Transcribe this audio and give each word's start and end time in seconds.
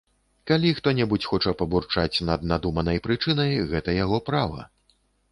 Калі 0.51 0.69
хто-небудзь 0.77 1.25
хоча 1.33 1.51
пабурчаць 1.59 2.23
над 2.29 2.45
надуманай 2.51 3.01
прычынай, 3.07 3.51
гэта 3.75 3.89
яго 3.97 4.17
права. 4.31 4.65